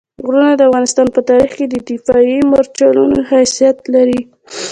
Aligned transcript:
غرونه 0.25 0.51
د 0.55 0.61
افغانستان 0.69 1.07
په 1.15 1.21
تاریخ 1.29 1.51
کې 1.59 1.65
د 1.69 1.75
دفاعي 1.89 2.37
مورچلونو 2.51 3.17
حیثیت 3.31 3.77
لري. 3.93 4.21